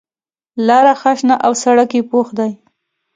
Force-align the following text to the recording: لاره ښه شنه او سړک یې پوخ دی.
لاره 0.67 0.93
ښه 1.01 1.11
شنه 1.19 1.35
او 1.45 1.51
سړک 1.63 1.89
یې 1.97 2.01
پوخ 2.11 2.27
دی. 2.39 2.51